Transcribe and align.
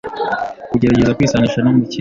Kugerageza 0.71 1.15
kwisanisha 1.17 1.59
n’umukiriya 1.61 1.89